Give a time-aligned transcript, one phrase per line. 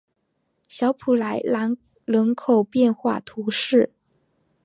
[0.67, 3.91] 小普莱朗人口变化图示